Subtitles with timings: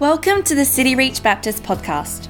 [0.00, 2.28] Welcome to the City Reach Baptist podcast.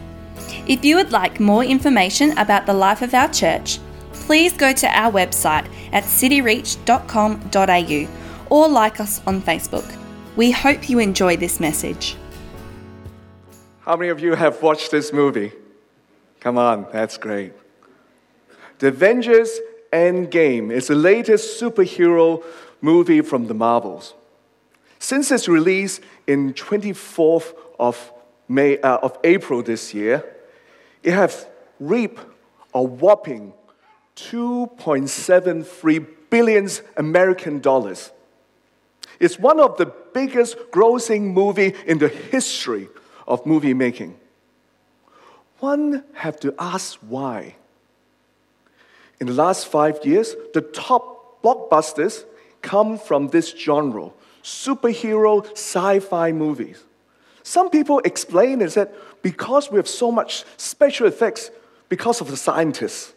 [0.66, 3.78] If you would like more information about the life of our church,
[4.14, 8.08] please go to our website at cityreach.com.au
[8.48, 9.84] or like us on Facebook.
[10.34, 12.16] We hope you enjoy this message.
[13.80, 15.52] How many of you have watched this movie?
[16.40, 17.52] Come on, that's great.
[18.78, 19.60] The Avengers
[19.92, 22.42] Endgame is the latest superhero
[22.80, 24.14] movie from the Marvels.
[24.98, 28.12] Since its release in 24th of,
[28.48, 30.24] May, uh, of April this year,
[31.02, 31.46] it has
[31.78, 32.20] reaped
[32.74, 33.52] a whopping
[34.16, 38.10] 2.73 billion American dollars.
[39.20, 42.88] It's one of the biggest grossing movie in the history
[43.26, 44.18] of movie making.
[45.60, 47.56] One have to ask why.
[49.20, 52.24] In the last five years, the top blockbusters
[52.62, 54.10] come from this genre
[54.48, 56.82] superhero sci fi movies.
[57.42, 61.50] Some people explain it that because we have so much special effects
[61.88, 63.14] because of the scientists.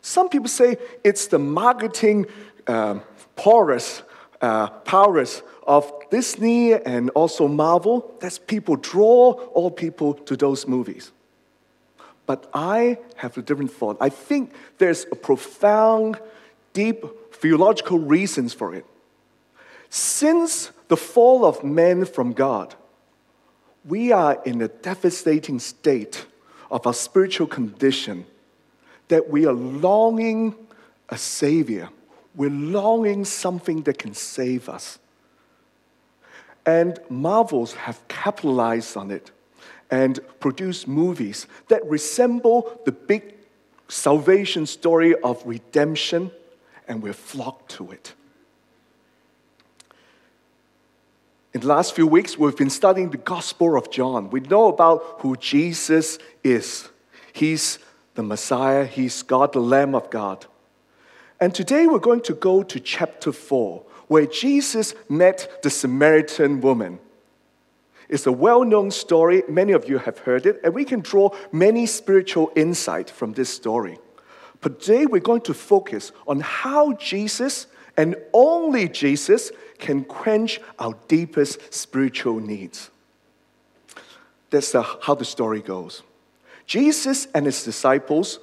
[0.00, 2.26] Some people say it's the marketing
[2.66, 3.02] um,
[3.36, 4.02] porous
[4.40, 11.12] uh, powers of Disney and also Marvel that people draw all people to those movies.
[12.26, 13.96] But I have a different thought.
[14.00, 16.18] I think there's a profound,
[16.72, 18.84] deep theological reasons for it.
[19.94, 22.74] Since the fall of man from God,
[23.84, 26.24] we are in a devastating state
[26.70, 28.24] of our spiritual condition
[29.08, 30.54] that we are longing
[31.10, 31.90] a Savior.
[32.34, 34.98] We're longing something that can save us.
[36.64, 39.30] And Marvels have capitalized on it
[39.90, 43.34] and produced movies that resemble the big
[43.88, 46.30] salvation story of redemption,
[46.88, 48.14] and we're flocked to it.
[51.54, 54.30] In the last few weeks, we've been studying the Gospel of John.
[54.30, 56.88] We know about who Jesus is.
[57.34, 57.78] He's
[58.14, 60.46] the Messiah, He's God, the Lamb of God.
[61.38, 66.98] And today we're going to go to chapter 4, where Jesus met the Samaritan woman.
[68.08, 71.36] It's a well known story, many of you have heard it, and we can draw
[71.50, 73.98] many spiritual insight from this story.
[74.62, 79.50] But today we're going to focus on how Jesus and only Jesus
[79.82, 82.88] can quench our deepest spiritual needs.
[84.50, 86.02] That's the, how the story goes.
[86.66, 88.38] Jesus and his disciples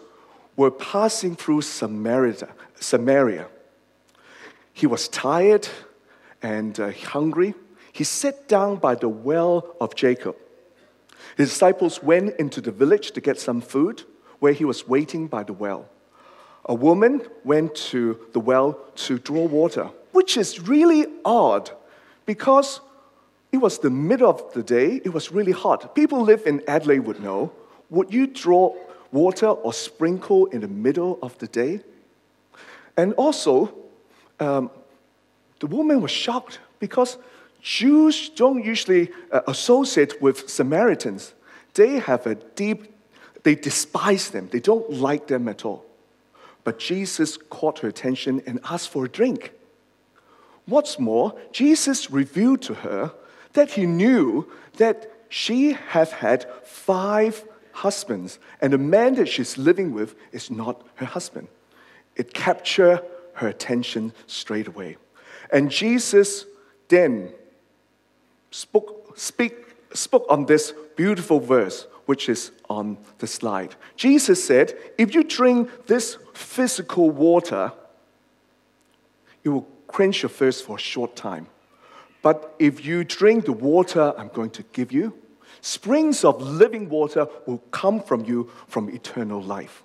[0.57, 2.49] were passing through Samaria.
[2.75, 3.47] Samaria.
[4.73, 5.67] He was tired
[6.43, 7.53] and uh, hungry.
[7.93, 10.35] He sat down by the well of Jacob.
[11.37, 14.03] His disciples went into the village to get some food
[14.39, 15.87] where he was waiting by the well.
[16.65, 18.73] A woman went to the well
[19.07, 21.71] to draw water which is really odd
[22.25, 22.81] because
[23.51, 25.95] it was the middle of the day, it was really hot.
[25.95, 27.51] People live in Adelaide would know.
[27.89, 28.75] Would you draw
[29.11, 31.81] water or sprinkle in the middle of the day?
[32.95, 33.73] And also,
[34.39, 34.69] um,
[35.59, 37.17] the woman was shocked because
[37.61, 41.33] Jews don't usually uh, associate with Samaritans.
[41.73, 42.93] They have a deep,
[43.43, 45.85] they despise them, they don't like them at all.
[46.63, 49.53] But Jesus caught her attention and asked for a drink.
[50.69, 53.11] What's more, Jesus revealed to her
[53.53, 59.93] that he knew that she had had five husbands, and the man that she's living
[59.93, 61.47] with is not her husband.
[62.15, 63.01] It captured
[63.35, 64.97] her attention straight away.
[65.51, 66.45] And Jesus
[66.89, 67.31] then
[68.51, 69.55] spoke, speak,
[69.93, 73.75] spoke on this beautiful verse, which is on the slide.
[73.95, 77.71] Jesus said, If you drink this physical water,
[79.43, 81.47] it will quench your thirst for a short time.
[82.21, 85.13] But if you drink the water I'm going to give you,
[85.61, 89.83] springs of living water will come from you from eternal life.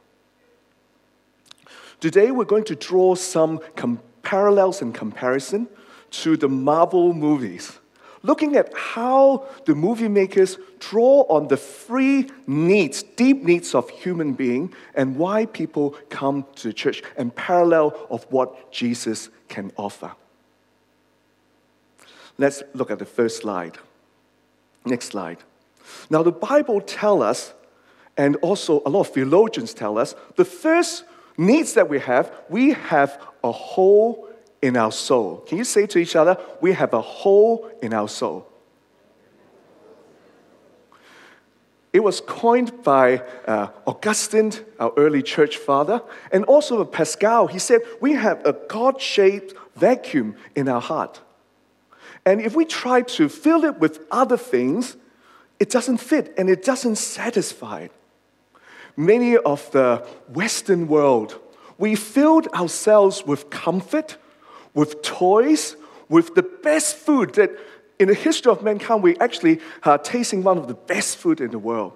[2.01, 5.69] Today, we're going to draw some com- parallels and comparison
[6.11, 7.79] to the Marvel movies,
[8.23, 14.35] looking at how the movie makers draw on the three needs, deep needs of human
[14.35, 20.13] being, and why people come to the church, and parallel of what Jesus can offer.
[22.37, 23.79] Let's look at the first slide.
[24.85, 25.39] Next slide.
[26.11, 27.55] Now, the Bible tells us,
[28.17, 31.05] and also a lot of theologians tell us, the first
[31.37, 34.29] needs that we have, we have a hole
[34.61, 35.45] in our soul.
[35.47, 38.49] Can you say to each other, we have a hole in our soul?
[41.95, 46.03] It was coined by uh, Augustine, our early church father,
[46.33, 47.47] and also Pascal.
[47.47, 51.21] He said, We have a God shaped vacuum in our heart.
[52.27, 54.97] And if we try to fill it with other things,
[55.61, 57.87] it doesn't fit and it doesn't satisfy.
[58.97, 61.39] Many of the Western world,
[61.79, 64.17] we filled ourselves with comfort,
[64.75, 65.77] with toys,
[66.09, 67.53] with the best food that
[67.99, 71.51] in the history of mankind, we actually are tasting one of the best food in
[71.51, 71.93] the world.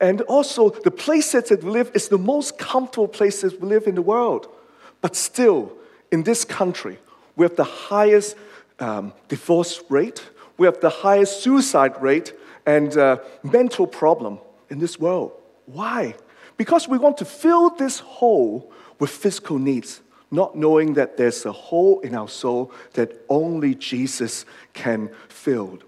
[0.00, 3.94] And also, the places that we live is the most comfortable places we live in
[3.94, 4.48] the world.
[5.00, 5.72] But still,
[6.10, 6.98] in this country,
[7.36, 8.36] we have the highest
[8.80, 10.22] um, divorce rate,
[10.58, 12.34] we have the highest suicide rate,
[12.66, 14.38] and uh, mental problem
[14.70, 15.32] in this world.
[15.66, 16.14] Why?
[16.56, 20.00] Because we want to fill this hole with physical needs,
[20.32, 25.78] not knowing that there's a hole in our soul that only Jesus can fill.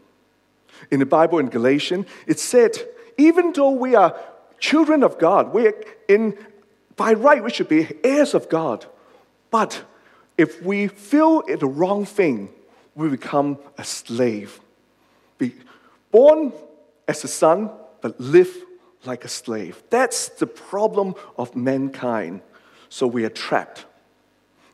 [0.91, 2.76] In the Bible in Galatians, it said,
[3.17, 4.14] even though we are
[4.58, 5.75] children of God, we are
[6.08, 6.37] in,
[6.96, 8.87] by right, we should be heirs of God.
[9.50, 9.82] But
[10.37, 12.50] if we feel the wrong thing,
[12.94, 14.61] we become a slave.
[15.38, 15.55] Be
[16.11, 16.52] born
[17.08, 17.70] as a son,
[18.00, 18.55] but live
[19.05, 19.82] like a slave.
[19.91, 22.43] That's the problem of mankind.
[22.88, 23.87] So we are trapped.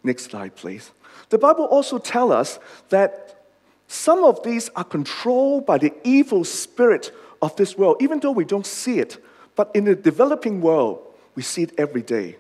[0.02, 0.93] Next slide, please.
[1.29, 2.58] The Bible also tells us
[2.88, 3.44] that
[3.87, 7.12] some of these are controlled by the evil spirit
[7.43, 9.23] of this world, even though we don't see it.
[9.56, 11.00] But in the developing world,
[11.35, 12.37] we see it every day.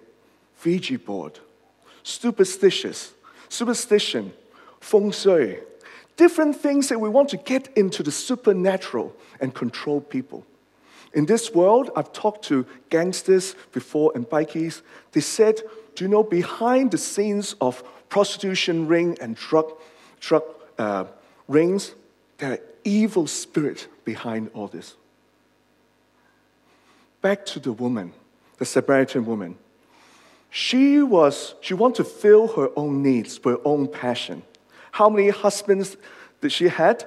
[0.64, 1.38] Ouija board,
[2.02, 3.12] superstitious,
[3.48, 4.32] superstition,
[4.80, 5.58] feng shui,
[6.16, 10.46] different things that we want to get into the supernatural and control people.
[11.12, 14.82] In this world, I've talked to gangsters before and bikies.
[15.12, 15.62] They said,
[15.94, 19.72] do you know, behind the scenes of prostitution ring and drug,
[20.20, 20.42] drug
[20.78, 21.04] uh,
[21.48, 21.94] rings,
[22.38, 24.96] there are evil spirit behind all this.
[27.22, 28.12] Back to the woman,
[28.58, 29.58] the Samaritan woman.
[30.50, 34.42] She was, she wanted to fill her own needs, her own passion.
[34.92, 35.96] How many husbands
[36.40, 37.04] did she had?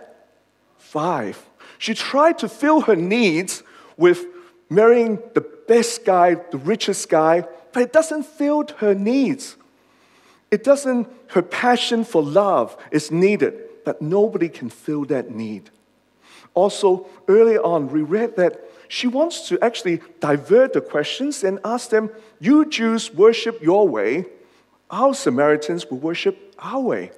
[0.77, 1.43] Five.
[1.77, 3.63] She tried to fill her needs
[3.97, 4.25] with
[4.69, 9.57] marrying the best guy, the richest guy, but it doesn't fill her needs.
[10.51, 15.71] It doesn't, her passion for love is needed, but nobody can fill that need.
[16.53, 21.89] Also, early on, we read that she wants to actually divert the questions and ask
[21.89, 24.25] them, You Jews worship your way,
[24.91, 27.11] our Samaritans will worship our way.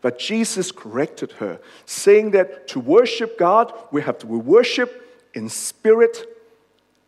[0.00, 6.26] But Jesus corrected her, saying that to worship God, we have to worship in spirit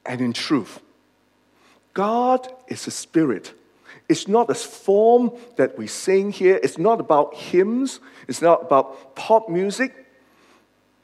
[0.04, 0.80] and in truth.
[1.96, 3.54] God is a spirit.
[4.06, 6.60] It's not a form that we sing here.
[6.62, 8.00] It's not about hymns.
[8.28, 10.04] It's not about pop music.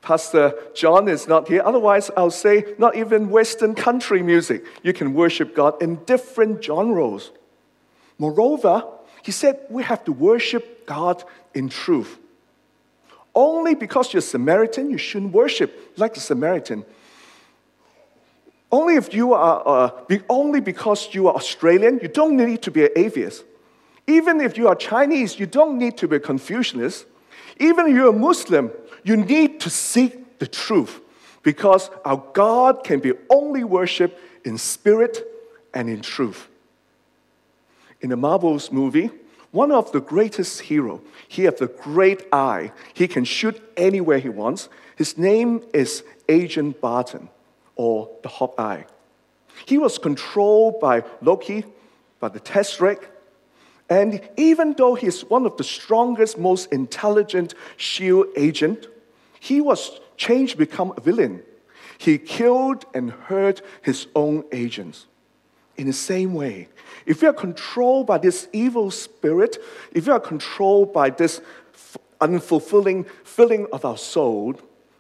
[0.03, 1.63] Pastor John is not here.
[1.65, 4.67] Otherwise, I'll say not even Western country music.
[4.83, 7.31] You can worship God in different genres.
[8.19, 8.85] Moreover,
[9.23, 11.25] he said we have to worship God
[11.55, 12.19] in truth.
[13.35, 16.85] Only because you're Samaritan, you shouldn't worship like the Samaritan.
[18.73, 22.85] Only if you are, uh, only because you are Australian, you don't need to be
[22.85, 23.45] an atheist.
[24.07, 27.05] Even if you are Chinese, you don't need to be a Confucianist.
[27.61, 28.73] Even if you're a Muslim,
[29.05, 31.01] you need to seek the truth
[31.43, 35.25] because our God can be only worshiped in spirit
[35.75, 36.49] and in truth.
[38.01, 39.11] In the Marvel's movie,
[39.51, 41.03] one of the greatest hero.
[41.29, 42.73] He has a great eye.
[42.95, 44.69] He can shoot anywhere he wants.
[44.97, 47.29] His name is Agent Barton,
[47.77, 48.83] or the Hawkeye.
[49.67, 51.65] He was controlled by Loki,
[52.21, 53.05] by the Tesseract,
[53.89, 58.87] and even though he's one of the strongest, most intelligent shield agent,
[59.39, 61.43] he was changed to become a villain.
[61.99, 65.07] He killed and hurt his own agents.
[65.77, 66.69] In the same way,
[67.07, 69.59] if you are controlled by this evil spirit,
[69.93, 71.41] if you are controlled by this
[72.21, 74.55] unfulfilling filling of our soul,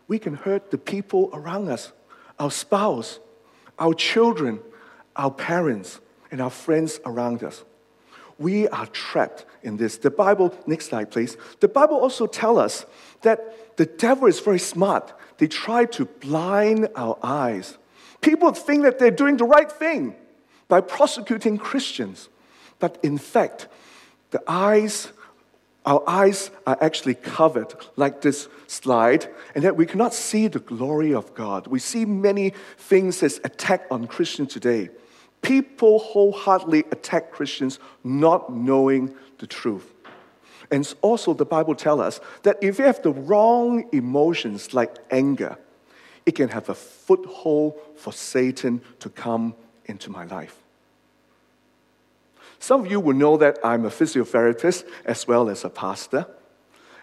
[0.08, 1.92] we can hurt the people around us,
[2.38, 3.20] our spouse,
[3.78, 4.60] our children,
[5.16, 7.64] our parents, and our friends around us.
[8.38, 9.98] We are trapped in this.
[9.98, 11.36] The Bible, next slide, please.
[11.60, 12.86] The Bible also tells us
[13.22, 15.12] that the devil is very smart.
[15.38, 17.78] They try to blind our eyes.
[18.20, 20.14] People think that they're doing the right thing
[20.68, 22.28] by prosecuting Christians.
[22.78, 23.68] But in fact,
[24.30, 25.12] the eyes,
[25.84, 31.12] our eyes are actually covered like this slide, and that we cannot see the glory
[31.12, 31.66] of God.
[31.66, 34.90] We see many things as attack on Christians today.
[35.42, 39.92] People wholeheartedly attack Christians not knowing the truth.
[40.70, 45.58] And also, the Bible tells us that if you have the wrong emotions like anger,
[46.24, 49.54] it can have a foothold for Satan to come
[49.86, 50.61] into my life.
[52.62, 56.28] Some of you will know that I'm a physiotherapist as well as a pastor.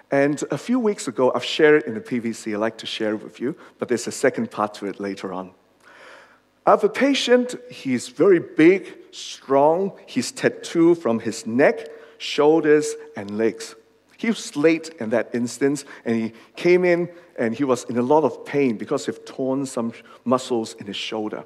[0.09, 2.53] And a few weeks ago, I've shared in the PVC.
[2.53, 5.33] I'd like to share it with you, but there's a second part to it later
[5.33, 5.51] on.
[6.65, 11.89] I have a patient, he's very big, strong, he's tattooed from his neck,
[12.19, 13.75] shoulders, and legs.
[14.15, 18.01] He was late in that instance, and he came in and he was in a
[18.01, 19.91] lot of pain because he'd torn some
[20.23, 21.43] muscles in his shoulder.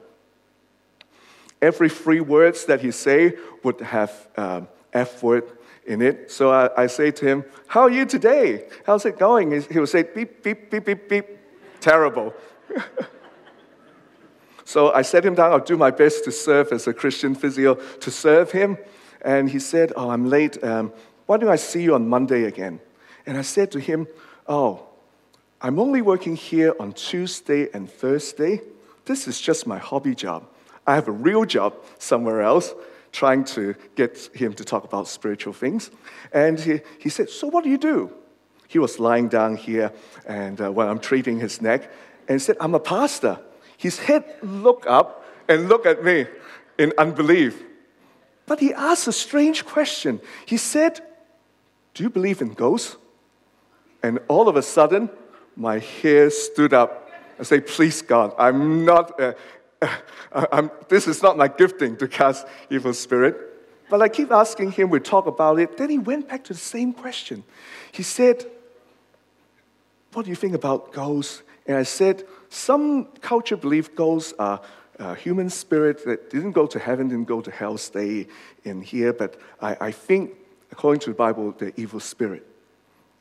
[1.64, 5.50] Every three words that he say would have um, F word
[5.86, 6.30] in it.
[6.30, 8.66] So I, I, say to him, How are you today?
[8.86, 9.62] How's it going?
[9.62, 11.26] He would say, Beep, beep, beep, beep, beep.
[11.80, 12.34] Terrible.
[14.66, 15.54] so I set him down.
[15.54, 18.78] I'll do my best to serve as a Christian physio to serve him.
[19.22, 20.62] And he said, Oh, I'm late.
[20.62, 20.92] Um,
[21.28, 22.82] why don't I see you on Monday again?
[23.26, 24.08] And I said to him,
[24.48, 24.86] Oh,
[25.62, 28.60] I'm only working here on Tuesday and Thursday.
[29.06, 30.44] This is just my hobby job.
[30.86, 32.74] I have a real job somewhere else,
[33.12, 35.92] trying to get him to talk about spiritual things.
[36.32, 38.12] And he, he said, So what do you do?
[38.68, 39.92] He was lying down here,
[40.26, 41.92] and uh, while I'm treating his neck,
[42.28, 43.40] and said, I'm a pastor.
[43.78, 46.26] His head looked up and looked at me
[46.78, 47.62] in unbelief.
[48.46, 50.22] But he asked a strange question.
[50.46, 51.02] He said,
[51.94, 52.98] do you believe in ghosts?
[54.02, 55.10] And all of a sudden,
[55.56, 57.12] my hair stood up.
[57.40, 59.34] I say, Please, God, I'm not, I'm,
[60.90, 63.36] this is not my gifting to cast evil spirit.
[63.90, 65.78] But I keep asking him, we talk about it.
[65.78, 67.44] Then he went back to the same question.
[67.92, 68.46] He said,
[70.14, 71.44] What do you think about ghosts?
[71.68, 74.62] And I said, Some culture believe ghosts are
[75.00, 78.28] uh, human spirit that didn't go to heaven, didn't go to hell, stay
[78.64, 79.14] in here.
[79.14, 80.34] But I, I think
[80.72, 82.46] according to the Bible, the evil spirit.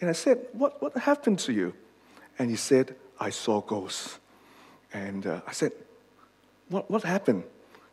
[0.00, 1.74] And I said, What, what happened to you?
[2.38, 4.18] And he said, I saw ghosts.
[4.92, 5.72] And uh, I said,
[6.72, 7.44] what, what happened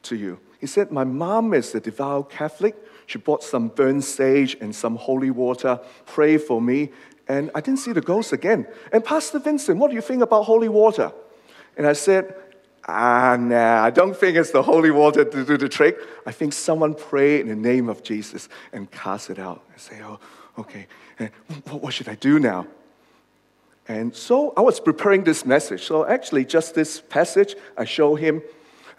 [0.03, 0.39] to you?
[0.59, 2.75] He said, My mom is a devout Catholic.
[3.05, 6.89] She bought some burnt sage and some holy water, pray for me,
[7.27, 8.67] and I didn't see the ghost again.
[8.91, 11.12] And Pastor Vincent, what do you think about holy water?
[11.77, 12.36] And I said,
[12.91, 15.98] Ah, nah, I don't think it's the holy water to do the trick.
[16.25, 20.01] I think someone pray in the name of Jesus and cast it out and say,
[20.01, 20.19] oh,
[20.57, 20.88] okay,
[21.69, 22.65] what should I do now?
[23.88, 25.83] And so I was preparing this message.
[25.83, 28.41] So actually, just this passage, I show him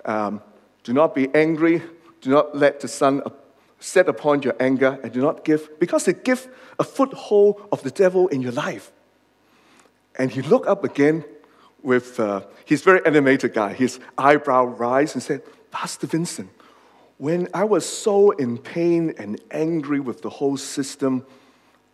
[0.05, 0.43] um,
[0.85, 1.83] do not be angry,
[2.21, 3.23] do not let the sun
[3.79, 7.91] set upon your anger, and do not give, because it gives a foothold of the
[7.91, 8.93] devil in your life.
[10.17, 11.25] And he looked up again
[11.83, 13.73] with, uh, he's very animated guy.
[13.73, 16.51] His eyebrow rise and said, Pastor Vincent,
[17.17, 21.25] when I was so in pain and angry with the whole system,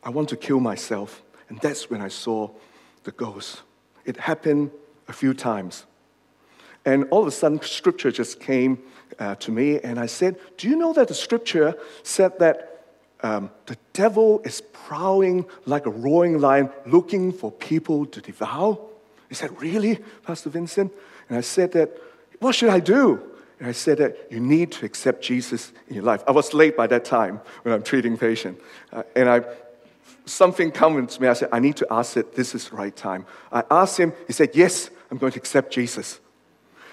[0.03, 1.23] I want to kill myself.
[1.49, 2.51] And that's when I saw
[3.05, 3.63] the ghost.
[4.05, 4.71] It happened
[5.09, 5.87] a few times.
[6.87, 8.79] And all of a sudden, scripture just came
[9.19, 12.85] uh, to me, and I said, Do you know that the scripture said that
[13.23, 18.79] um, the devil is prowling like a roaring lion looking for people to devour?
[19.29, 20.93] He said, Really, Pastor Vincent?
[21.29, 21.91] And I said that,
[22.41, 23.21] what should I do?
[23.59, 26.23] And I said that you need to accept Jesus in your life.
[26.29, 28.61] I was late by that time when I'm treating patient.
[28.93, 29.43] Uh, and I,
[30.27, 31.29] something came to me.
[31.29, 32.35] I said, I need to ask it.
[32.35, 33.25] This is the right time.
[33.51, 34.13] I asked him.
[34.27, 36.21] He said, yes, I'm going to accept Jesus.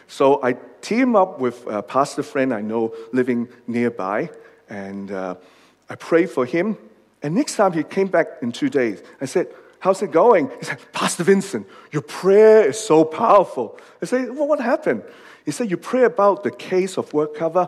[0.07, 4.29] So I team up with a pastor friend I know living nearby.
[4.69, 5.35] And uh,
[5.89, 6.77] I prayed for him.
[7.21, 9.47] And next time he came back in two days, I said,
[9.79, 10.49] How's it going?
[10.59, 13.77] He said, Pastor Vincent, your prayer is so powerful.
[14.01, 15.03] I said, Well, what happened?
[15.45, 17.67] He said, You pray about the case of work cover.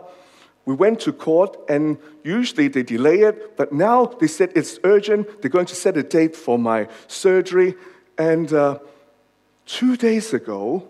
[0.64, 5.40] We went to court, and usually they delay it, but now they said it's urgent.
[5.40, 7.76] They're going to set a date for my surgery.
[8.18, 8.80] And uh,
[9.64, 10.88] two days ago,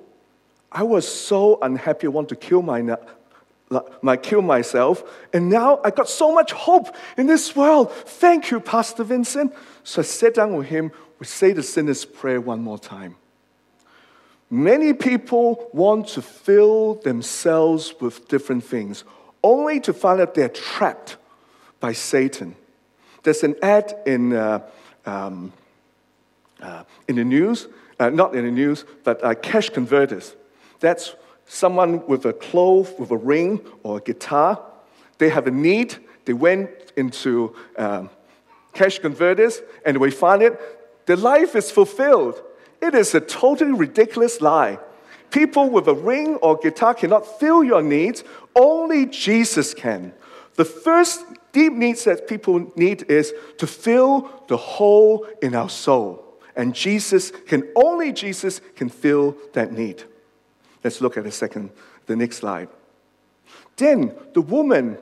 [0.76, 2.98] I was so unhappy, I want to kill my,
[4.02, 5.02] my kill myself.
[5.32, 7.90] And now I got so much hope in this world.
[7.92, 9.54] Thank you, Pastor Vincent.
[9.84, 13.16] So I sat down with him we say the sinner's prayer one more time.
[14.50, 19.04] Many people want to fill themselves with different things,
[19.42, 21.16] only to find out they're trapped
[21.80, 22.54] by Satan.
[23.22, 24.60] There's an ad in, uh,
[25.04, 25.52] um,
[26.60, 27.66] uh, in the news,
[27.98, 30.35] uh, not in the news, but uh, cash converters.
[30.80, 31.14] That's
[31.46, 34.60] someone with a clove, with a ring, or a guitar.
[35.18, 35.96] They have a need.
[36.24, 38.10] They went into um,
[38.72, 40.60] cash converters and we find it
[41.06, 42.42] Their life is fulfilled.
[42.82, 44.78] It is a totally ridiculous lie.
[45.30, 50.12] People with a ring or guitar cannot fill your needs, only Jesus can.
[50.54, 56.22] The first deep needs that people need is to fill the hole in our soul.
[56.56, 60.04] And Jesus can, only Jesus can fill that need.
[60.86, 61.70] Let's look at the second,
[62.06, 62.68] the next slide.
[63.74, 64.98] Then the woman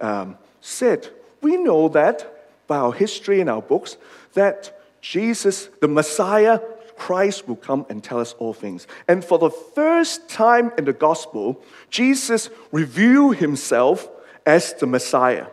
[0.00, 1.10] um, said,
[1.42, 3.98] We know that by our history and our books,
[4.32, 6.58] that Jesus, the Messiah,
[6.96, 8.86] Christ will come and tell us all things.
[9.08, 14.08] And for the first time in the gospel, Jesus revealed himself
[14.46, 15.48] as the Messiah.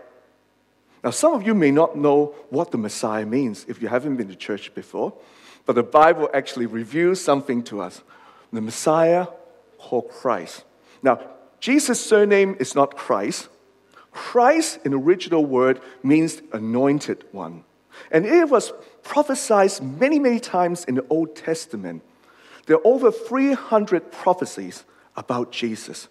[1.04, 4.30] Now, some of you may not know what the Messiah means if you haven't been
[4.30, 5.12] to church before,
[5.66, 8.02] but the Bible actually reveals something to us.
[8.54, 9.28] The Messiah
[9.84, 10.64] called Christ.
[11.02, 11.20] Now,
[11.60, 13.50] Jesus' surname is not Christ.
[14.12, 17.64] Christ, in the original word, means anointed one.
[18.12, 18.72] And it was
[19.04, 22.02] prophesied many, many times in the Old Testament.
[22.66, 24.86] There are over 300 prophecies
[25.16, 26.08] about Jesus.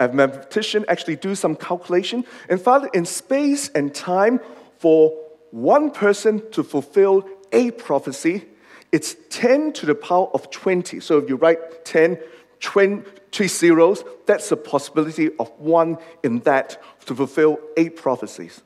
[0.00, 4.40] A mathematician actually do some calculation and found in space and time
[4.78, 5.16] for
[5.50, 8.44] one person to fulfill a prophecy,
[8.90, 11.00] it's 10 to the power of 20.
[11.00, 12.18] So if you write 10,
[12.60, 18.62] 20 zeros, that's a possibility of one in that to fulfill eight prophecies.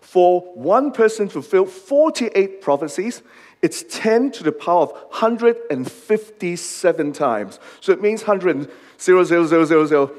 [0.00, 3.22] For one person to fulfill 48 prophecies,
[3.62, 7.58] it's 10 to the power of 157 times.
[7.80, 10.10] So it means 100, 0, 0, 0, 0, 0,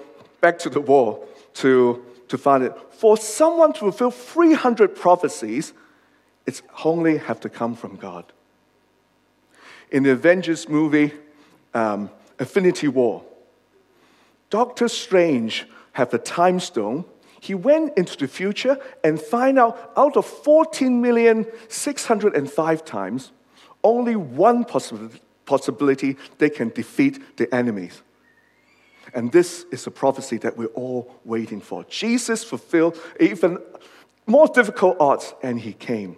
[0.41, 2.75] back to the wall to, to find it.
[2.91, 5.73] For someone to fulfill 300 prophecies,
[6.45, 8.25] it's only have to come from God.
[9.91, 11.13] In the Avengers movie,
[11.73, 12.09] um,
[12.39, 13.23] Infinity War,
[14.49, 17.05] Doctor Strange have the time stone.
[17.39, 23.31] He went into the future and find out out of 14,605 times,
[23.83, 24.65] only one
[25.45, 28.01] possibility they can defeat the enemies.
[29.13, 31.83] And this is a prophecy that we're all waiting for.
[31.85, 33.59] Jesus fulfilled even
[34.25, 36.17] more difficult odds, and he came.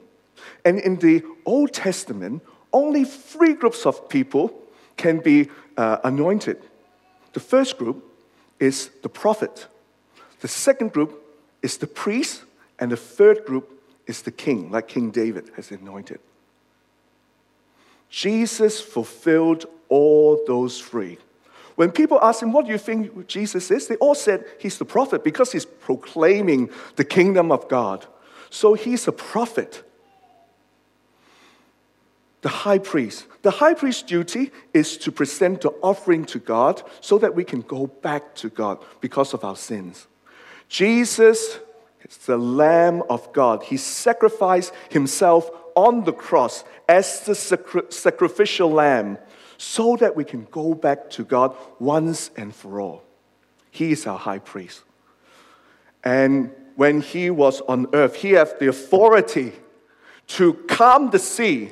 [0.66, 4.52] And in the Old Testament, only three groups of people
[4.98, 6.58] can be uh, anointed.
[7.32, 8.04] The first group
[8.60, 9.68] is the prophet,
[10.42, 11.24] the second group
[11.62, 12.44] is the priest,
[12.80, 16.20] and the third group is the king, like King David has anointed.
[18.10, 21.18] Jesus fulfilled all those three.
[21.76, 23.88] When people ask him, What do you think Jesus is?
[23.88, 28.06] they all said he's the prophet because he's proclaiming the kingdom of God.
[28.50, 29.84] So he's a prophet.
[32.42, 33.28] The high priest.
[33.42, 37.62] The high priest's duty is to present the offering to God so that we can
[37.62, 40.08] go back to God because of our sins.
[40.70, 41.60] Jesus
[42.02, 43.64] is the Lamb of God.
[43.64, 49.18] He sacrificed himself on the cross as the sacrificial lamb
[49.58, 53.04] so that we can go back to God once and for all.
[53.72, 54.84] He is our high priest.
[56.04, 59.52] And when he was on earth, he had the authority
[60.28, 61.72] to calm the sea.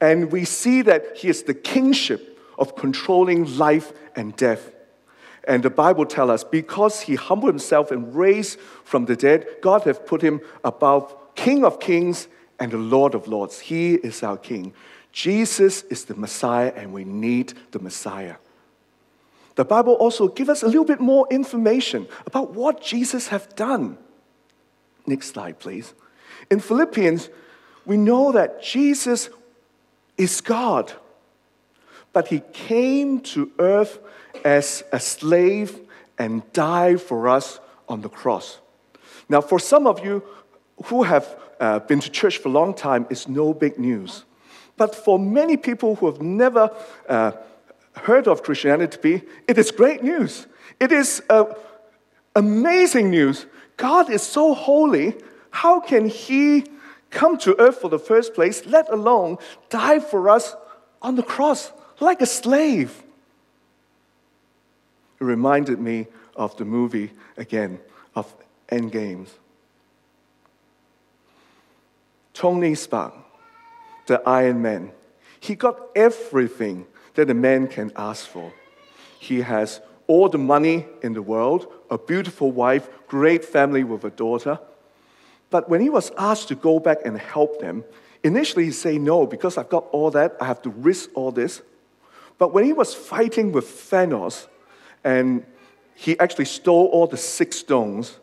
[0.00, 4.72] And we see that he is the kingship of controlling life and death.
[5.46, 9.84] And the Bible tells us because he humbled himself and raised from the dead, God
[9.84, 13.60] has put him above King of kings and the Lord of lords.
[13.60, 14.74] He is our King.
[15.12, 18.36] Jesus is the Messiah, and we need the Messiah.
[19.54, 23.98] The Bible also gives us a little bit more information about what Jesus has done.
[25.06, 25.94] Next slide, please.
[26.50, 27.30] In Philippians,
[27.86, 29.30] we know that Jesus
[30.18, 30.92] is God,
[32.12, 34.00] but he came to earth
[34.44, 35.78] as a slave
[36.18, 38.58] and died for us on the cross.
[39.28, 40.22] Now, for some of you
[40.86, 44.24] who have uh, been to church for a long time, it's no big news.
[44.76, 46.70] But for many people who have never
[47.08, 47.32] uh,
[47.94, 50.46] heard of Christianity, it is great news.
[50.80, 51.46] It is uh,
[52.34, 53.46] amazing news.
[53.76, 55.14] God is so holy.
[55.50, 56.64] How can He
[57.10, 60.54] come to earth for the first place, let alone die for us
[61.02, 63.02] on the cross like a slave?
[65.20, 67.80] It reminded me of the movie again,
[68.14, 68.32] of
[68.70, 69.28] Endgames.
[72.34, 73.14] Tony Stark,
[74.06, 74.92] the Iron Man,
[75.40, 78.52] he got everything that a man can ask for.
[79.18, 84.10] He has all the money in the world, a beautiful wife, great family with a
[84.10, 84.58] daughter.
[85.50, 87.84] But when he was asked to go back and help them,
[88.22, 91.62] initially he said no, because I've got all that, I have to risk all this.
[92.36, 94.46] But when he was fighting with Thanos,
[95.04, 95.44] and
[95.94, 98.18] he actually stole all the six stones.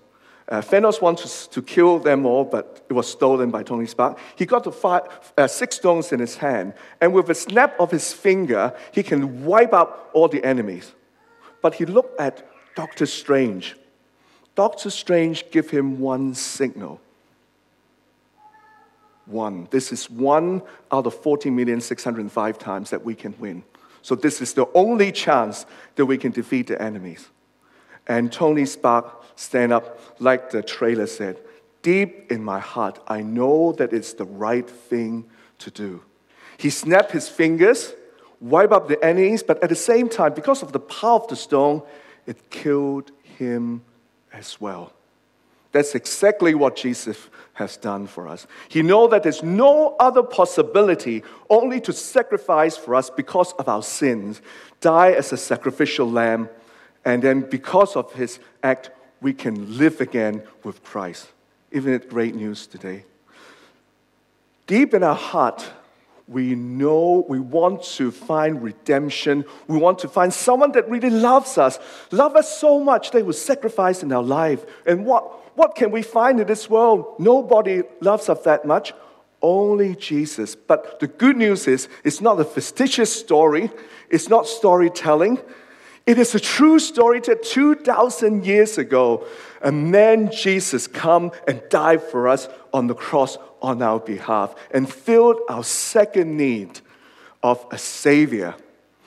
[0.48, 4.18] Uh, Thanos wanted to kill them all, but it was stolen by Tony Stark.
[4.36, 5.02] He got the five,
[5.38, 9.44] uh, six stones in his hand, and with a snap of his finger, he can
[9.44, 10.94] wipe out all the enemies.
[11.62, 13.76] But he looked at Doctor Strange.
[14.54, 17.02] Doctor Strange gave him one signal.
[19.26, 19.68] One.
[19.72, 20.62] This is one
[20.92, 23.64] out of 40,605 times that we can win.
[24.02, 27.30] So this is the only chance that we can defeat the enemies.
[28.08, 31.40] And Tony Stark stand up like the trailer said,
[31.82, 35.26] deep in my heart, I know that it's the right thing
[35.60, 36.04] to do.
[36.58, 37.94] He snapped his fingers,
[38.40, 41.36] wiped up the enemies, but at the same time, because of the power of the
[41.36, 41.82] stone,
[42.26, 43.84] it killed him
[44.32, 44.94] as well.
[45.76, 48.48] That's exactly what Jesus has done for us.
[48.70, 53.84] He knows that there's no other possibility only to sacrifice for us because of our
[53.84, 54.42] sins,
[54.80, 56.48] die as a sacrificial lamb,
[57.04, 61.28] and then because of his act, we can live again with Christ.
[61.72, 63.04] Isn't it great news today?
[64.68, 65.70] Deep in our heart,
[66.28, 69.46] we know we want to find redemption.
[69.68, 71.78] We want to find someone that really loves us,
[72.12, 74.66] love us so much they will sacrifice in our life.
[74.88, 77.16] And what, what can we find in this world?
[77.20, 78.94] Nobody loves us that much.
[79.42, 80.56] Only Jesus.
[80.56, 83.70] But the good news is, it's not a fictitious story,
[84.10, 85.40] it's not storytelling.
[86.08, 89.26] It is a true story that 2,000 years ago,
[89.62, 94.92] a man, Jesus, come and died for us on the cross on our behalf and
[94.92, 96.82] filled our second need
[97.42, 98.54] of a Savior,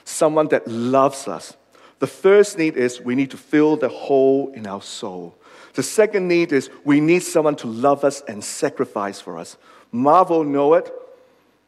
[0.04, 1.54] someone that loves us.
[1.98, 5.36] The first need is we need to fill the hole in our soul.
[5.74, 9.58] The second need is we need someone to love us and sacrifice for us.
[9.92, 10.90] Marvel know it,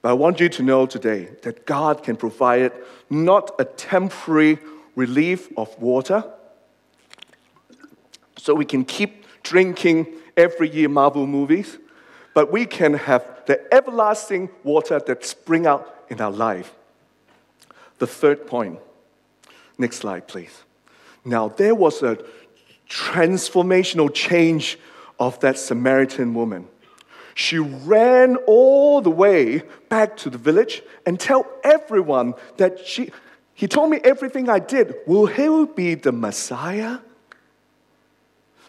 [0.01, 2.73] but I want you to know today that God can provide
[3.11, 4.59] not a temporary
[4.97, 6.25] relief of water,
[8.39, 11.77] so we can keep drinking every year Marvel movies,
[12.35, 16.75] but we can have the everlasting water that spring out in our life.
[17.99, 18.79] The third point.
[19.79, 20.62] Next slide, please.
[21.25, 22.19] Now, there was a
[22.88, 24.79] transformational change
[25.19, 26.66] of that Samaritan woman.
[27.35, 33.12] She ran all the way back to the village and tell everyone that she,
[33.55, 34.95] he told me everything I did.
[35.07, 36.99] Will he be the Messiah?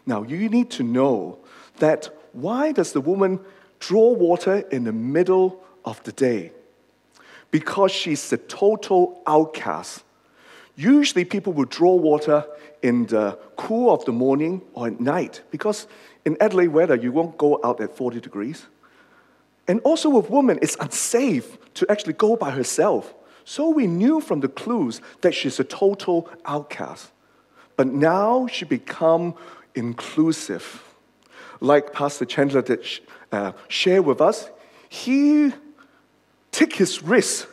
[0.06, 1.40] Now you need to know
[1.80, 3.40] that why does the woman
[3.80, 6.52] draw water in the middle of the day?
[7.50, 10.04] Because she's a total outcast.
[10.76, 12.46] Usually people would draw water
[12.82, 15.88] in the cool of the morning or at night because
[16.26, 18.66] in Adelaide weather, you won't go out at 40 degrees.
[19.68, 23.14] And also with women, it's unsafe to actually go by herself.
[23.44, 27.12] So we knew from the clues that she's a total outcast.
[27.76, 29.36] But now she become
[29.76, 30.84] inclusive.
[31.62, 32.86] Like Pastor Chandler did
[33.32, 34.50] uh, share with us,
[34.90, 35.54] he
[36.52, 37.48] took his risk.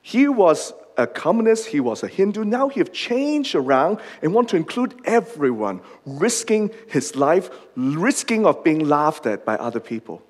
[0.00, 2.44] He was a communist, he was a Hindu.
[2.44, 8.62] Now he have changed around and want to include everyone, risking his life, risking of
[8.62, 10.22] being laughed at by other people.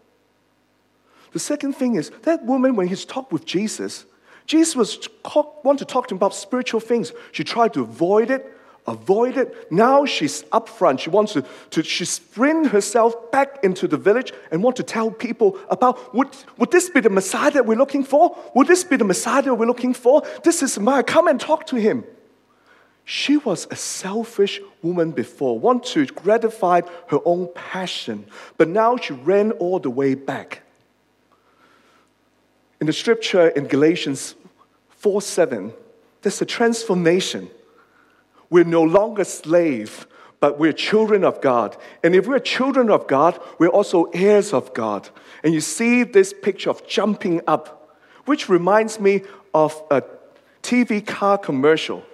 [1.32, 4.06] The second thing is that woman, when he's talked with Jesus,
[4.46, 7.12] Jesus talk, want to talk to him about spiritual things.
[7.32, 8.53] She tried to avoid it,
[8.86, 9.70] avoid it.
[9.70, 11.00] Now she's up front.
[11.00, 15.10] She wants to, to she sprint herself back into the village and want to tell
[15.10, 18.36] people about would, would this be the Messiah that we're looking for?
[18.54, 20.22] Would this be the Messiah that we're looking for?
[20.42, 21.02] This is Messiah.
[21.02, 22.04] Come and talk to him.
[23.06, 29.12] She was a selfish woman before, want to gratify her own passion, but now she
[29.12, 30.62] ran all the way back.
[32.80, 34.34] In the scripture in Galatians
[34.88, 35.72] 4 7,
[36.22, 37.50] there's a transformation
[38.54, 40.06] we're no longer slaves,
[40.38, 41.76] but we're children of God.
[42.04, 45.08] And if we're children of God, we're also heirs of God.
[45.42, 50.04] And you see this picture of jumping up, which reminds me of a
[50.62, 52.04] TV car commercial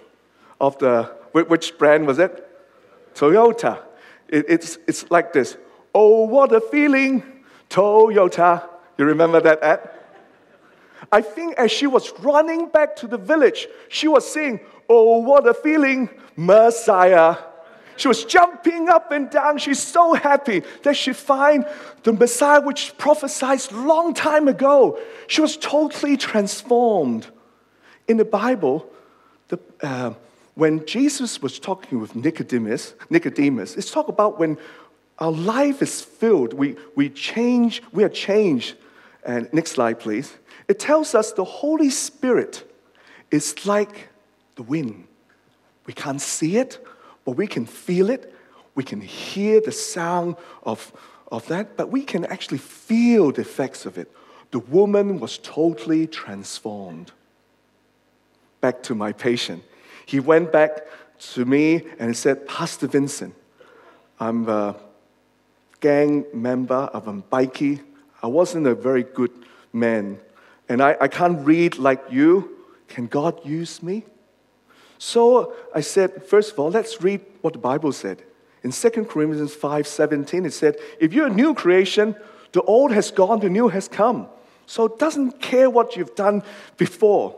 [0.59, 2.33] of the, which brand was it?
[3.13, 3.77] Toyota.
[4.27, 5.57] It, it's, it's like this
[5.93, 7.21] Oh, what a feeling,
[7.69, 8.67] Toyota.
[8.97, 9.89] You remember that ad?
[11.11, 14.59] I think as she was running back to the village, she was saying,
[14.89, 17.37] Oh, what a feeling, Messiah.
[17.95, 19.57] She was jumping up and down.
[19.57, 21.65] She's so happy that she find
[22.03, 24.99] the Messiah which prophesied long time ago.
[25.27, 27.27] She was totally transformed.
[28.07, 28.89] In the Bible,
[29.49, 30.13] the, uh,
[30.55, 34.57] when Jesus was talking with Nicodemus, Nicodemus, it's talk about when
[35.19, 38.75] our life is filled, we, we change, we are changed.
[39.23, 40.33] And next slide, please.
[40.71, 42.63] It tells us the Holy Spirit
[43.29, 44.07] is like
[44.55, 45.05] the wind.
[45.85, 46.79] We can't see it,
[47.25, 48.33] but we can feel it.
[48.73, 50.93] We can hear the sound of,
[51.29, 54.09] of that, but we can actually feel the effects of it.
[54.51, 57.11] The woman was totally transformed.
[58.61, 59.65] Back to my patient.
[60.05, 60.87] He went back
[61.33, 63.35] to me and said, Pastor Vincent,
[64.21, 64.77] I'm a
[65.81, 67.81] gang member, I'm a bikie.
[68.23, 69.33] I wasn't a very good
[69.73, 70.17] man,
[70.71, 72.57] and I, I can't read like you.
[72.87, 74.05] Can God use me?
[74.97, 78.23] So I said, first of all, let's read what the Bible said.
[78.63, 82.15] In 2 Corinthians 5 17, it said, If you're a new creation,
[82.53, 84.27] the old has gone, the new has come.
[84.65, 86.41] So it doesn't care what you've done
[86.77, 87.35] before.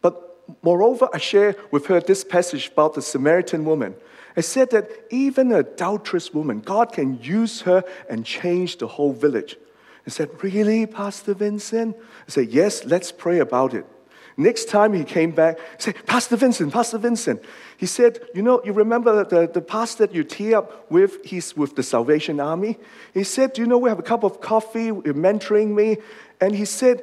[0.00, 3.96] But moreover, I share with her this passage about the Samaritan woman.
[4.36, 9.12] I said that even an adulterous woman, God can use her and change the whole
[9.12, 9.56] village.
[10.06, 11.96] I said, Really, Pastor Vincent?
[11.98, 13.86] I said, Yes, let's pray about it.
[14.38, 17.42] Next time he came back, he said, Pastor Vincent, Pastor Vincent.
[17.78, 21.24] He said, You know, you remember the, the pastor that you team up with?
[21.24, 22.78] He's with the Salvation Army.
[23.14, 24.84] He said, you know we have a cup of coffee?
[24.84, 25.98] You're mentoring me.
[26.40, 27.02] And he said,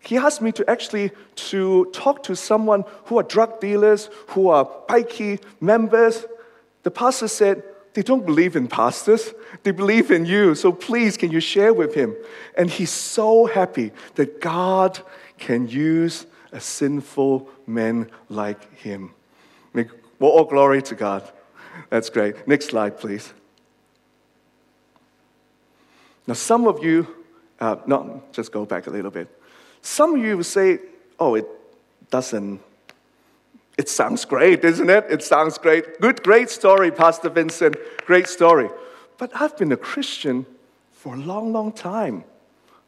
[0.00, 1.10] he asked me to actually
[1.50, 6.24] to talk to someone who are drug dealers, who are bikie members.
[6.82, 7.62] The pastor said,
[7.98, 9.34] they don't believe in pastors.
[9.64, 10.54] They believe in you.
[10.54, 12.14] So please, can you share with him?
[12.56, 15.00] And he's so happy that God
[15.36, 19.10] can use a sinful man like him.
[19.74, 19.88] Well,
[20.20, 21.28] all glory to God.
[21.90, 22.46] That's great.
[22.46, 23.32] Next slide, please.
[26.28, 27.04] Now, some of you,
[27.58, 29.28] uh, no, just go back a little bit.
[29.82, 30.78] Some of you say,
[31.18, 31.48] oh, it
[32.10, 32.60] doesn't,
[33.78, 35.06] it sounds great, isn't it?
[35.08, 36.00] It sounds great.
[36.00, 37.76] Good, great story, Pastor Vincent.
[38.04, 38.68] Great story.
[39.18, 40.46] But I've been a Christian
[40.92, 42.24] for a long, long time.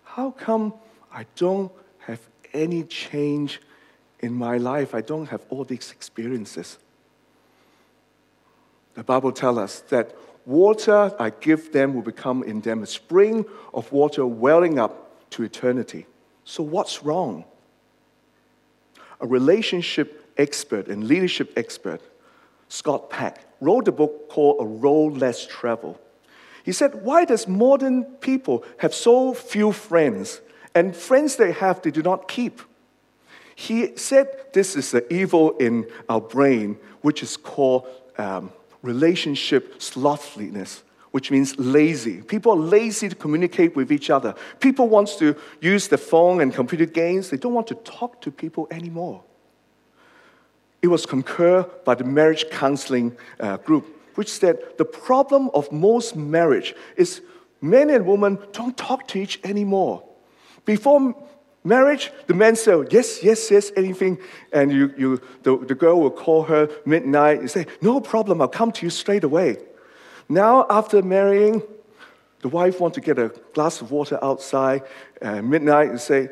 [0.03, 0.75] How come
[1.13, 2.19] I don't have
[2.53, 3.61] any change
[4.19, 4.93] in my life?
[4.93, 6.79] I don't have all these experiences.
[8.95, 13.45] The Bible tells us that water I give them will become in them a spring
[13.73, 16.07] of water welling up to eternity.
[16.45, 17.45] So, what's wrong?
[19.21, 22.01] A relationship expert and leadership expert,
[22.69, 25.99] Scott Peck, wrote a book called A Road Less Traveled.
[26.65, 30.41] He said, Why does modern people have so few friends?
[30.75, 32.61] And friends they have, they do not keep.
[33.57, 40.83] He said this is the evil in our brain, which is called um, relationship slothfulness,
[41.11, 42.23] which means lazy.
[42.23, 44.35] People are lazy to communicate with each other.
[44.61, 47.31] People want to use the phone and computer games.
[47.31, 49.23] They don't want to talk to people anymore.
[50.83, 56.17] It was concurred by the marriage counseling uh, group, which said the problem of most
[56.17, 57.21] marriage is
[57.61, 60.03] men and women don't talk to each anymore.
[60.65, 61.15] Before
[61.65, 64.19] marriage, the man said, yes, yes, yes, anything.
[64.53, 68.49] And you, you, the, the girl will call her midnight and say, no problem, I'll
[68.49, 69.59] come to you straight away.
[70.29, 71.63] Now, after marrying,
[72.41, 74.83] the wife wants to get a glass of water outside
[75.21, 76.31] uh, midnight and say,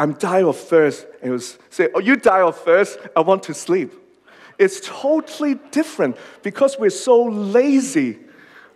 [0.00, 1.06] I'm dying of thirst.
[1.20, 3.92] And he will say, Oh, you die of thirst, I want to sleep.
[4.58, 8.18] It's totally different because we're so lazy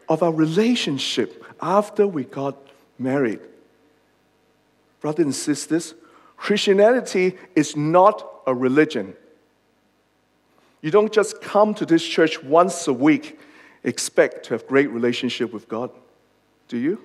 [0.06, 2.58] of our relationship after we got
[2.98, 3.40] married.
[5.00, 5.94] Brothers and sisters,
[6.36, 9.14] Christianity is not a religion.
[10.82, 13.40] You don't just come to this church once a week,
[13.82, 15.90] expect to have great relationship with God.
[16.68, 17.00] Do you?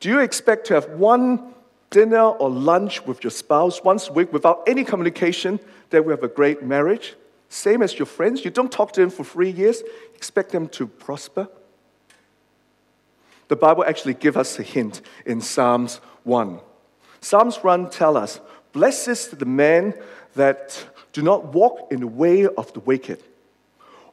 [0.00, 1.54] Do you expect to have one
[1.90, 5.58] dinner or lunch with your spouse once a week without any communication
[5.90, 7.14] that we have a great marriage?
[7.48, 8.44] Same as your friends.
[8.44, 9.82] You don't talk to them for three years,
[10.14, 11.48] expect them to prosper.
[13.48, 16.60] The Bible actually gives us a hint in Psalms 1.
[17.20, 18.40] Psalms 1 tell us,
[18.72, 19.94] Blessed is the man
[20.34, 23.22] that do not walk in the way of the wicked,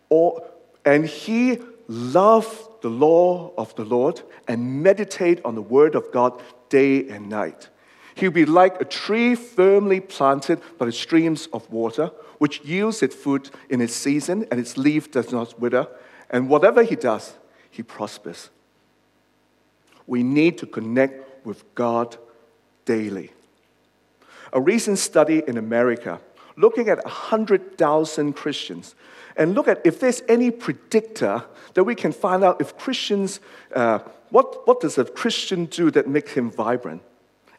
[0.09, 0.47] or,
[0.85, 6.41] and he love the law of the Lord and meditate on the word of God
[6.75, 7.69] day and night.
[8.15, 13.15] He'll be like a tree firmly planted by the streams of water, which yields its
[13.15, 15.87] fruit in its season, and its leaf does not wither.
[16.29, 17.35] And whatever he does,
[17.71, 18.49] he prospers.
[20.05, 22.17] We need to connect with God
[22.83, 23.31] daily.
[24.51, 26.19] A recent study in America
[26.57, 28.95] looking at 100,000 Christians
[29.37, 33.39] and look at if there's any predictor that we can find out if Christians,
[33.73, 37.01] uh, what, what does a Christian do that makes him vibrant?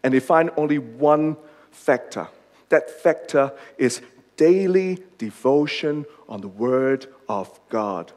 [0.02, 1.36] And they find only one
[1.70, 2.28] factor.
[2.68, 4.02] That factor is
[4.36, 8.12] daily devotion on the Word of God.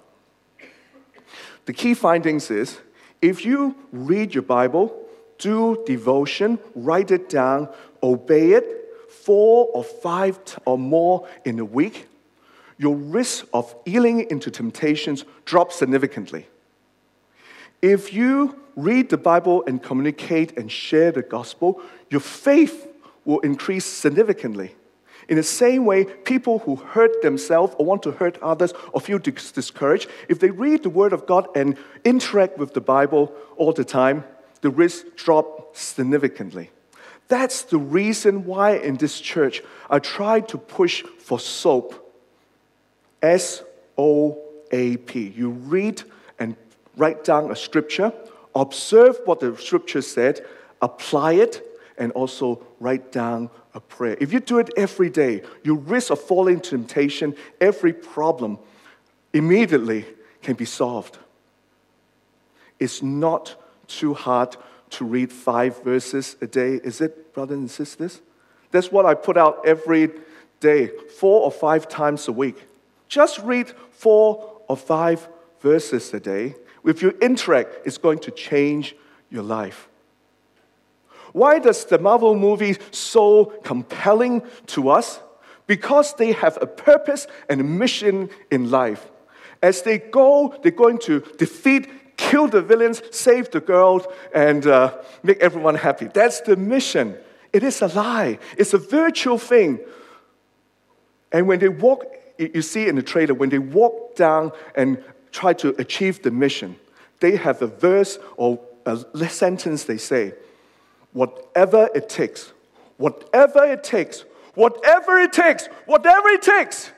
[1.66, 2.80] The key findings is
[3.22, 5.06] if you read your Bible,
[5.38, 7.70] do devotion, write it down,
[8.02, 12.08] obey it four or five or more in a week,
[12.78, 16.48] your risk of yielding into temptations drops significantly.
[17.82, 22.88] If you read the Bible and communicate and share the gospel, your faith
[23.26, 24.76] will increase significantly.
[25.28, 29.20] In the same way, people who hurt themselves or want to hurt others or feel
[29.20, 33.86] discouraged, if they read the Word of God and interact with the Bible all the
[33.86, 34.24] time,
[34.62, 36.72] the risk drop significantly.
[37.28, 41.94] That's the reason why in this church I try to push for SOAP.
[43.22, 43.62] S
[43.98, 44.40] O
[44.72, 45.28] A P.
[45.28, 46.02] You read
[47.00, 48.14] write down a scripture,
[48.54, 50.46] observe what the scripture said,
[50.82, 51.66] apply it,
[51.98, 54.18] and also write down a prayer.
[54.20, 58.60] If you do it every day, you risk of falling temptation, every problem
[59.34, 60.06] immediately
[60.42, 61.18] can be solved.
[62.80, 63.56] It's not
[63.88, 64.56] too hard
[64.92, 68.22] to read five verses a day, is it, brothers and sisters?
[68.72, 70.12] That's what I put out every
[70.60, 72.58] day, four or five times a week.
[73.08, 75.28] Just read four or five
[75.62, 76.56] verses a day.
[76.86, 78.96] If you interact, it's going to change
[79.30, 79.90] your life.
[81.34, 85.20] Why does the Marvel movie so compelling to us?
[85.68, 89.08] Because they have a purpose and a mission in life.
[89.62, 94.98] As they go, they're going to defeat, kill the villains, save the girl, and uh,
[95.22, 96.08] make everyone happy.
[96.08, 97.16] That's the mission.
[97.54, 98.40] It is a lie.
[98.58, 99.80] It's a virtual thing.
[101.32, 102.06] And when they walk,
[102.38, 106.76] you see in the trailer, when they walk down and try to achieve the mission,
[107.20, 110.34] they have a verse or a sentence they say,
[111.14, 112.54] whatever it takes,
[112.98, 116.92] whatever it takes, whatever it takes, whatever it takes.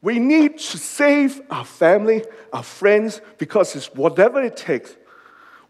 [0.00, 4.96] We need to save our family, our friends, because it's whatever it takes.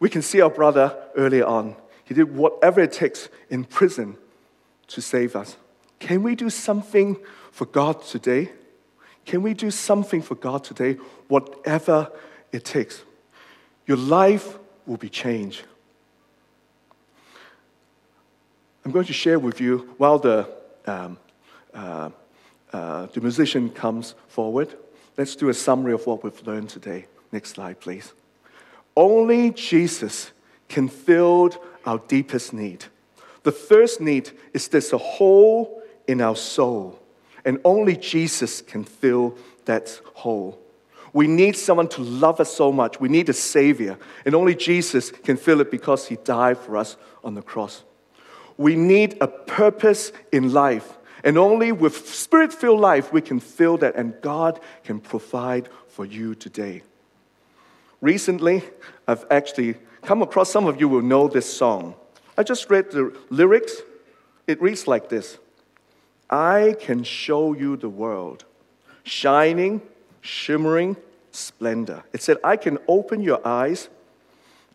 [0.01, 1.77] We can see our brother earlier on.
[2.05, 4.17] He did whatever it takes in prison
[4.89, 5.57] to save us.
[5.99, 7.17] Can we do something
[7.51, 8.53] for God today?
[9.29, 10.95] Can we do something for God today,
[11.29, 12.11] whatever
[12.51, 13.03] it takes?
[13.87, 15.65] Your life will be changed.
[18.87, 20.49] I'm going to share with you while the,
[20.87, 21.19] um,
[21.75, 22.09] uh,
[22.73, 24.75] uh, the musician comes forward.
[25.19, 27.05] Let's do a summary of what we've learned today.
[27.31, 28.15] Next slide, please.
[28.97, 30.31] Only Jesus
[30.71, 31.51] can fill
[31.85, 32.87] our deepest need.
[33.43, 36.98] The first need is there's a hole in our soul,
[37.49, 39.35] and only Jesus can fill
[39.65, 40.61] that hole.
[41.15, 43.01] We need someone to love us so much.
[43.01, 46.99] We need a Savior, and only Jesus can fill it because He died for us
[47.25, 47.85] on the cross.
[48.59, 53.79] We need a purpose in life, and only with spirit filled life we can fill
[53.79, 56.83] that, and God can provide for you today.
[58.03, 58.63] Recently,
[59.07, 61.95] I've actually come across, some of you will know this song.
[62.37, 63.81] I just read the lyrics.
[64.47, 65.39] It reads like this
[66.31, 68.45] I can show you the world,
[69.03, 69.83] shining,
[70.21, 70.97] shimmering
[71.33, 72.05] splendor.
[72.13, 73.89] It said, I can open your eyes,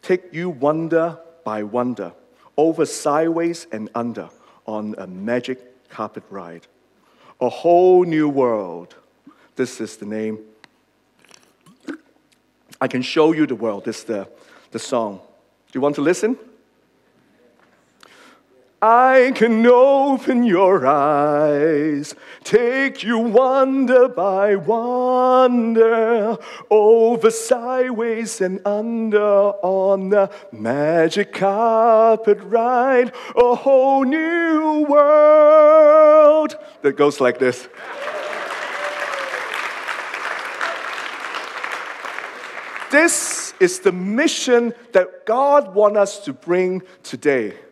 [0.02, 2.14] take you wonder by wonder,
[2.58, 4.30] over sideways and under
[4.66, 6.68] on a magic carpet ride.
[7.42, 8.96] A whole new world.
[9.56, 10.40] This is the name.
[12.80, 13.86] I can show you the world.
[13.86, 14.28] This is the,
[14.72, 15.18] the song.
[15.72, 16.38] Do you want to listen?
[18.86, 26.38] I can open your eyes, take you wonder by wonder,
[26.70, 37.22] over sideways and under on the magic carpet ride, a whole new world that goes
[37.22, 37.70] like this.
[42.92, 47.63] This is the mission that God wants us to bring today.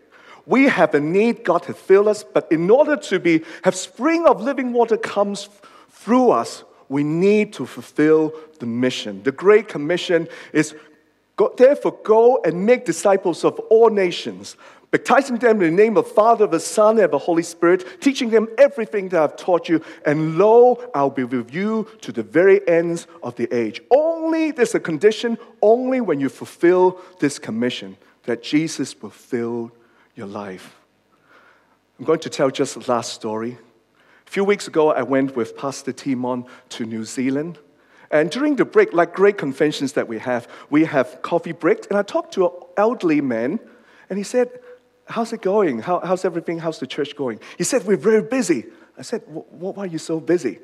[0.46, 4.26] We have a need, God has filled us, but in order to be, have spring
[4.28, 5.50] of living water comes
[5.90, 9.24] through us, we need to fulfill the mission.
[9.24, 10.76] The Great Commission is
[11.58, 14.58] therefore go and make disciples of all nations,
[14.92, 18.30] baptizing them in the name of the Father, the Son, and the Holy Spirit, teaching
[18.30, 22.68] them everything that I've taught you, and lo, I'll be with you to the very
[22.68, 23.82] ends of the age.
[23.90, 29.72] Only there's a condition, only when you fulfill this commission, that Jesus will fill
[30.16, 30.76] your life.
[32.00, 33.58] I'm going to tell just the last story.
[34.28, 37.60] A few weeks ago, I went with Pastor Timon to New Zealand.
[38.10, 41.88] And during the break, like great conventions that we have, we have coffee breaks.
[41.88, 43.60] And I talked to an elderly man,
[44.10, 44.50] and he said,
[45.08, 45.80] How's it going?
[45.80, 46.60] How, how's everything?
[46.60, 47.40] How's the church going?
[47.58, 48.66] He said, We're very busy.
[48.98, 50.60] I said, Why are you so busy?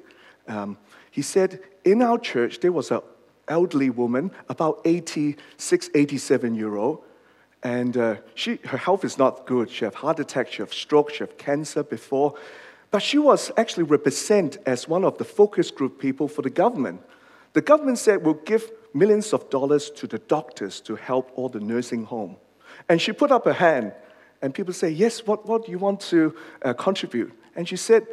[0.47, 0.77] Um,
[1.12, 3.01] he said, In our church, there was an
[3.47, 7.03] elderly woman, about 86, 87 year old,
[7.67, 9.69] and uh, she, her health is not good.
[9.69, 12.33] She had heart attack, she had stroke, she had cancer before.
[12.91, 17.02] But she was actually represented as one of the focus group people for the government.
[17.52, 21.60] The government said we'll give millions of dollars to the doctors to help all the
[21.60, 22.37] nursing home.
[22.87, 23.91] And she put up her hand,
[24.41, 26.33] and people say, Yes, what, what do you want to
[26.63, 27.33] uh, contribute?
[27.58, 28.08] And she said,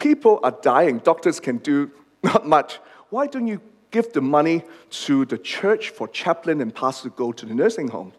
[0.00, 1.92] People are dying, doctors can do
[2.24, 2.80] not much.
[3.10, 3.60] Why don't you
[3.92, 4.64] give the money
[5.06, 8.12] to the church for chaplain and pastor to go to the nursing home?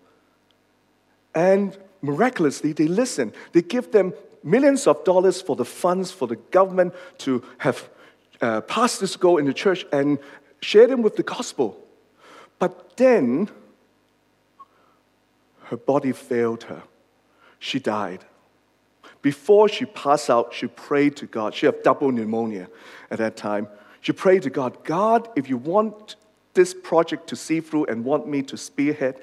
[1.34, 3.34] And miraculously, they listen.
[3.52, 4.14] They give them
[4.44, 7.90] millions of dollars for the funds for the government to have
[8.42, 10.18] uh, pastors go in the church and
[10.62, 11.78] share them with the gospel.
[12.58, 13.50] But then
[15.66, 16.84] her body failed her.
[17.60, 18.24] She died.
[19.22, 21.54] Before she passed out, she prayed to God.
[21.54, 22.70] She had double pneumonia
[23.12, 23.68] at that time.
[24.02, 26.16] She prayed to God, God, if you want
[26.54, 29.20] this project to see through and want me to spearhead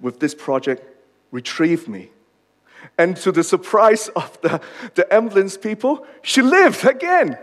[0.00, 0.82] with this project,
[1.32, 2.10] retrieve me.
[2.96, 4.60] And to the surprise of the,
[4.94, 7.38] the ambulance people, she lived again.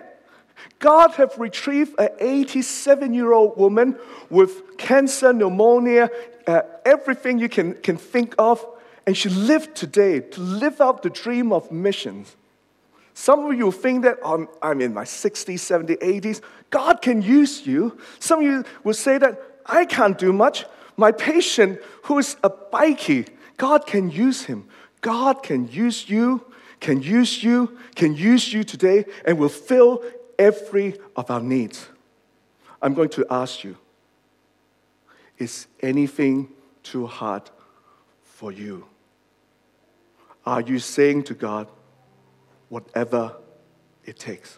[0.79, 3.97] God have retrieved an 87 year old woman
[4.29, 6.09] with cancer, pneumonia,
[6.47, 8.65] uh, everything you can, can think of,
[9.05, 12.35] and she lived today to live out the dream of missions.
[13.13, 16.41] Some of you think that I'm, I'm in my 60s, 70s, 80s.
[16.69, 17.97] God can use you.
[18.19, 20.65] Some of you will say that I can't do much.
[20.95, 23.27] My patient who is a bikie,
[23.59, 24.67] God can use him.
[25.01, 26.45] God can use you,
[26.79, 30.01] can use you, can use you today, and will fill
[30.39, 31.89] every of our needs.
[32.81, 33.77] I'm going to ask you
[35.37, 36.49] is anything
[36.83, 37.49] too hard
[38.23, 38.85] for you?
[40.45, 41.67] Are you saying to God,
[42.69, 43.35] whatever
[44.05, 44.57] it takes?